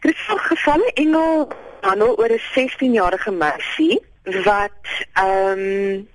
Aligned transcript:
Dit 0.00 0.14
is 0.14 0.28
'n 0.28 0.38
gevalle 0.38 0.90
engel 0.94 1.48
handel 1.80 2.18
oor 2.18 2.32
'n 2.32 2.42
16-jarige 2.54 3.30
meisie 3.30 4.02
wat 4.22 4.86
ehm 5.12 5.58
um, 5.58 6.08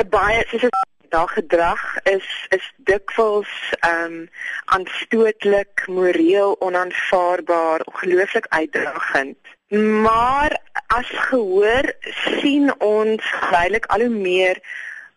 'n 0.00 0.08
baie 0.08 0.44
soos 0.48 0.68
daar 1.08 1.28
gedrag 1.28 2.02
is 2.02 2.46
is 2.48 2.72
dikwels 2.76 3.52
ehm 3.80 4.12
um, 4.12 4.28
aanstootlik, 4.64 5.84
moreel 5.86 6.60
onaanvaarbaar, 6.60 7.80
ongelooflik 7.84 8.46
uitdagend. 8.48 9.38
Maar 10.02 10.58
as 10.86 11.08
gehoor 11.10 11.94
sien 12.00 12.80
ons 12.80 13.22
geleidelik 13.24 13.86
al 13.86 14.00
hoe 14.00 14.08
meer 14.08 14.56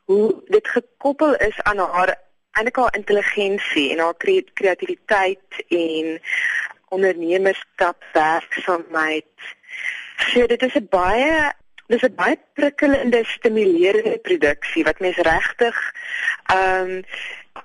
hoe 0.04 0.42
dit 0.46 0.68
gekoppel 0.68 1.36
is 1.36 1.62
aan 1.62 1.78
haar 1.78 2.16
eintlik 2.52 2.76
haar 2.76 2.96
intelligensie 2.96 3.92
en 3.92 4.00
haar 4.00 4.18
kreatiwiteit 4.54 5.66
en 5.68 6.20
ondernemerskap 6.94 8.06
werksaamheid. 8.14 9.52
So 10.32 10.48
dit 10.48 10.62
is 10.62 10.76
'n 10.80 10.88
baie 10.90 11.54
dis 11.88 12.04
'n 12.04 12.16
baie 12.16 12.38
prikkelende 12.54 13.24
stimulerende 13.26 14.18
produksie 14.18 14.84
wat 14.84 15.00
mens 15.00 15.18
regtig 15.18 15.78
ehm 16.46 16.90
um, 16.90 17.04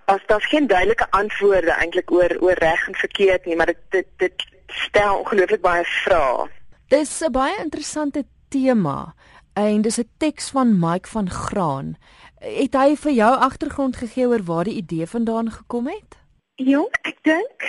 as 0.05 0.21
daar 0.27 0.43
geen 0.43 0.67
duidelike 0.67 1.07
antwoorde 1.11 1.73
eintlik 1.73 2.11
oor 2.11 2.37
oor 2.41 2.59
reg 2.59 2.87
en 2.89 2.95
verkeerd 2.95 3.45
nie, 3.45 3.57
maar 3.57 3.67
dit 3.67 3.83
dit 3.89 4.07
dit 4.17 4.47
stel 4.67 5.19
ongelooflik 5.19 5.61
baie 5.61 5.85
vrae. 5.85 6.49
Dis 6.89 7.21
'n 7.25 7.33
baie 7.33 7.57
interessante 7.59 8.25
tema 8.49 9.15
en 9.53 9.83
dis 9.83 9.99
'n 9.99 10.11
teks 10.17 10.51
van 10.51 10.79
Mike 10.79 11.09
van 11.09 11.31
Graan. 11.31 11.97
Het 12.39 12.75
hy 12.75 12.97
vir 12.97 13.13
jou 13.13 13.35
agtergrond 13.37 13.97
gegee 13.97 14.27
oor 14.27 14.43
waar 14.43 14.65
die 14.65 14.77
idee 14.77 15.07
vandaan 15.07 15.51
gekom 15.51 15.87
het? 15.87 16.17
Jong, 16.55 16.95
ek 17.03 17.19
dink 17.23 17.63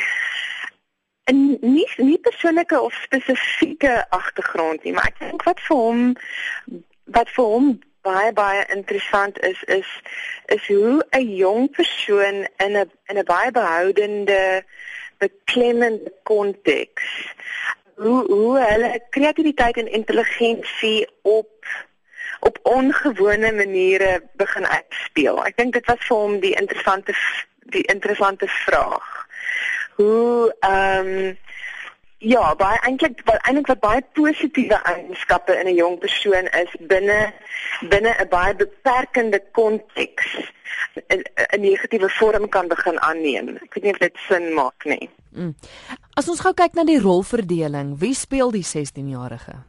en 1.30 1.58
nie 1.62 1.88
nie 1.98 2.18
persoonlike 2.26 2.82
of 2.82 2.94
spesifieke 3.04 3.94
agtergrond 4.16 4.84
nie, 4.84 4.94
maar 4.94 5.12
ek 5.12 5.20
dink 5.22 5.46
wat 5.48 5.62
vir 5.68 5.84
hom 5.84 6.02
wat 7.18 7.30
vir 7.36 7.54
hom 7.54 7.70
baie 8.08 8.32
baie 8.34 8.64
interessant 8.76 9.40
is 9.50 9.64
is 9.78 9.90
is 10.56 10.68
hoe 10.68 11.04
'n 11.20 11.36
jong 11.42 11.70
persoon 11.80 12.48
in 12.66 12.78
'n 12.78 12.92
in 13.10 13.18
'n 13.18 13.26
baie 13.26 13.52
behoudende 13.52 14.64
beklemmende 15.18 16.14
konteks 16.24 17.06
hoe 17.96 18.24
hoe 18.32 18.60
hulle 18.60 19.04
kreatiwiteit 19.10 19.78
en 19.78 19.92
intelligensie 20.02 21.08
op 21.22 21.66
op 22.40 22.60
ongewone 22.64 23.52
maniere 23.52 24.24
begin 24.34 24.68
uitspeel. 24.68 25.46
Ek 25.46 25.58
dink 25.58 25.74
dit 25.74 25.86
was 25.86 26.06
vir 26.08 26.18
hom 26.18 26.40
die 26.40 26.56
interessante 26.56 27.14
die 27.76 27.84
interessante 27.92 28.48
vraag 28.48 29.28
hoe 30.00 30.56
ehm 30.60 31.08
um, 31.08 31.38
ja, 32.20 32.56
baie 32.60 32.80
eintlik 32.84 33.22
wat 33.28 33.40
eintlik 33.48 33.68
wat 33.72 33.80
baie 33.84 34.02
positiewe 34.14 34.80
eienskappe 34.92 35.56
in 35.56 35.68
'n 35.68 35.76
jong 35.76 36.00
persoon 36.00 36.48
is 36.62 36.72
binne 36.92 37.34
binne 37.92 38.16
'n 38.20 38.28
baie 38.30 38.56
beperkende 38.56 39.40
konteks 39.52 40.28
'n 41.08 41.62
negatiewe 41.62 42.10
vorm 42.10 42.50
kan 42.50 42.68
begin 42.68 43.00
aanneem. 43.00 43.56
Ek 43.64 43.74
weet 43.74 43.84
nie 43.84 43.92
of 43.92 43.98
dit 43.98 44.18
sin 44.28 44.54
maak 44.54 44.86
nie. 44.86 45.10
Mm. 45.32 45.56
As 46.14 46.30
ons 46.30 46.40
gou 46.40 46.54
kyk 46.54 46.74
na 46.74 46.84
die 46.84 47.00
rolverdeling, 47.00 48.00
wie 48.00 48.14
speel 48.14 48.52
die 48.52 48.66
16-jarige? 48.66 49.64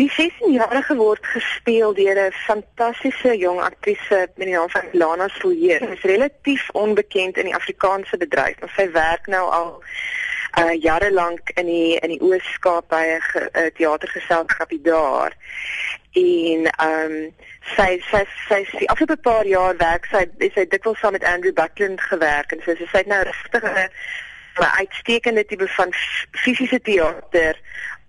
Die 0.00 0.08
16-jarige 0.08 0.94
word 0.96 1.26
gespeel 1.26 1.92
deur 1.94 2.18
'n 2.18 2.32
fantastiese 2.32 3.36
jong 3.36 3.60
aktrise 3.60 4.20
met 4.36 4.46
die 4.48 4.54
naam 4.54 4.70
van 4.70 4.86
Lana 4.92 5.28
Silje. 5.28 5.76
Sy 5.78 5.90
is 5.96 6.06
relatief 6.12 6.70
onbekend 6.70 7.36
in 7.36 7.50
die 7.50 7.54
Afrikaanse 7.54 8.16
bedryf, 8.16 8.56
maar 8.60 8.72
sy 8.76 8.86
werk 8.90 9.26
nou 9.26 9.42
al 9.58 9.82
uh 10.60 10.72
jare 10.82 11.12
lank 11.12 11.50
in 11.60 11.66
die 11.66 11.98
in 11.98 12.14
die 12.14 12.20
Oos-Kaap 12.20 12.88
by 12.88 13.02
'n 13.02 13.20
uh, 13.52 13.66
teatergeselskap 13.76 14.72
daar. 14.88 15.36
En 16.12 16.60
ehm 16.64 17.12
um, 17.12 17.34
sy 17.76 18.00
sy 18.10 18.24
sy 18.48 18.64
sy 18.72 18.84
afgelope 18.86 19.22
paar 19.28 19.46
jaar 19.46 19.76
werk 19.76 20.08
sy 20.08 20.24
sy 20.54 20.64
dikwels 20.64 20.98
saam 20.98 21.12
met 21.12 21.24
Andrew 21.24 21.52
Buckland 21.52 22.00
gewerk 22.00 22.52
en 22.52 22.64
so 22.64 22.74
sy 22.74 22.88
sê 22.88 23.04
nou 23.06 23.22
regtig 23.22 23.68
'n 23.68 24.76
uitstekende 24.80 25.44
tipe 25.44 25.68
van 25.68 25.92
fisiese 26.32 26.80
teater 26.80 27.56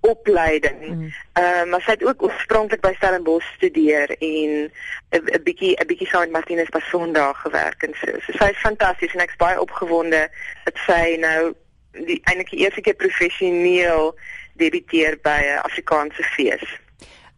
opleiding. 0.01 0.79
Mm. 0.79 1.13
Ehm 1.33 1.43
mm. 1.45 1.63
uh, 1.63 1.69
maar 1.69 1.81
sy 1.81 1.91
het 1.91 2.03
ook 2.05 2.23
oorspronklik 2.23 2.81
by 2.81 2.93
Stellenbosch 2.95 3.53
studeer 3.55 4.09
en 4.17 4.71
'n 5.09 5.43
bietjie 5.43 5.75
'n 5.77 5.87
bietjie 5.87 6.07
saam 6.07 6.21
met 6.21 6.31
Martinus 6.31 6.69
Passon 6.69 7.13
daar 7.13 7.35
gewerk 7.35 7.83
en 7.83 7.93
so. 8.01 8.07
So 8.25 8.31
sy 8.37 8.49
is 8.49 8.65
fantasties 8.65 9.13
en 9.13 9.19
ek's 9.19 9.35
baie 9.35 9.61
opgewonde 9.61 10.29
dat 10.63 10.77
sy 10.85 11.17
nou 11.19 11.53
die 11.91 12.21
eintlik 12.23 12.49
die 12.49 12.59
eerste 12.59 12.81
keer 12.81 12.95
professioneel 12.95 14.15
debuteer 14.53 15.17
by 15.21 15.39
'n 15.43 15.63
Afrikaanse 15.63 16.23
fees. 16.23 16.65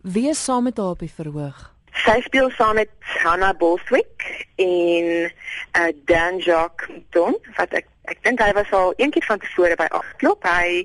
Wie 0.02 0.30
is 0.30 0.44
saam 0.44 0.64
met 0.64 0.78
haar 0.78 0.96
op 0.96 1.00
die 1.00 1.14
verhoog? 1.16 1.72
Sy 1.94 2.22
speel 2.22 2.50
saam 2.50 2.76
met 2.76 2.90
Hannah 3.00 3.58
Boswick 3.58 4.46
en 4.56 5.32
uh, 5.78 5.92
Dan 6.06 6.38
Jacques 6.38 6.90
Don 7.10 7.38
wat 7.56 7.74
ek 7.74 7.88
ek 8.12 8.20
dink 8.24 8.42
hy 8.44 8.52
was 8.58 8.72
al 8.72 8.94
eendag 8.98 9.26
van 9.26 9.40
tevore 9.40 9.78
by 9.80 9.88
Agklop. 9.96 10.44
Hy 10.44 10.84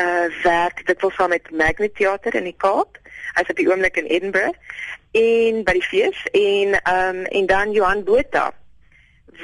uh 0.00 0.26
werk 0.44 0.84
dit 0.86 1.00
wel 1.00 1.14
saam 1.16 1.34
met 1.34 1.50
Magnet 1.50 1.94
Theater 1.94 2.34
in 2.34 2.48
die 2.50 2.56
Kaap. 2.56 2.98
Hy's 3.36 3.50
op 3.50 3.58
die 3.60 3.68
oomblik 3.70 3.96
in 4.00 4.10
Edinburgh 4.10 4.56
en 5.16 5.62
by 5.64 5.74
die 5.78 5.86
fees 5.86 6.18
en 6.36 6.78
um 6.92 7.24
en 7.24 7.46
dan 7.50 7.72
Johan 7.72 8.04
Botha 8.04 8.50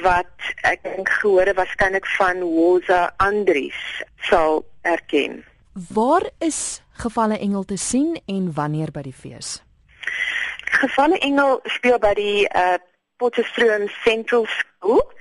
wat 0.03 0.49
ek 0.67 0.83
dink 0.83 1.09
gehoor 1.21 1.47
het 1.47 1.55
waarskynlik 1.55 2.07
van 2.17 2.41
Woza 2.43 3.13
Andries 3.23 3.79
sal 4.27 4.65
erken. 4.83 5.43
Waar 5.95 6.27
is 6.39 6.81
gevalle 6.99 7.39
engel 7.39 7.63
te 7.63 7.77
sien 7.77 8.19
en 8.25 8.51
wanneer 8.53 8.91
by 8.91 9.05
die 9.07 9.15
fees? 9.15 9.61
Gevalle 10.75 11.17
Engel 11.23 11.59
speel 11.77 11.99
by 11.99 12.13
die 12.17 12.43
uh 12.51 12.75
Potchefstroom 13.17 13.87
Central 14.03 14.45
School 14.45 15.13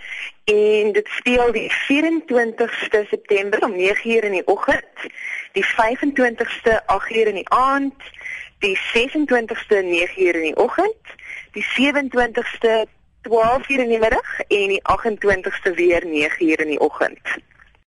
en 0.45 0.93
dit 0.93 1.09
speel 1.09 1.53
die 1.53 1.71
24ste 1.71 3.07
September 3.09 3.63
om 3.63 3.73
9:00 3.73 4.25
in 4.29 4.33
die 4.33 4.47
oggend, 4.47 5.09
die 5.53 5.65
25ste 5.65 6.83
8:00 6.87 7.31
in 7.33 7.35
die 7.35 7.49
aand, 7.49 7.95
die 8.59 8.79
26ste 8.93 9.83
9:00 9.83 10.35
in 10.35 10.41
die 10.41 10.57
oggend, 10.57 11.15
die 11.53 11.65
27ste 11.65 12.87
12:00 13.23 13.79
in 13.79 13.89
die 13.89 13.99
middag 13.99 14.41
en 14.49 14.69
die 14.69 14.83
28ste 14.83 15.75
weer 15.75 16.03
9:00 16.05 16.61
in 16.61 16.69
die 16.69 16.81
oggend. 16.81 17.21